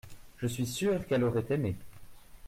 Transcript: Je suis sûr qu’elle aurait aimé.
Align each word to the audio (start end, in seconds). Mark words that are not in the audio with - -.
Je 0.39 0.47
suis 0.47 0.65
sûr 0.65 1.05
qu’elle 1.05 1.23
aurait 1.23 1.45
aimé. 1.51 1.75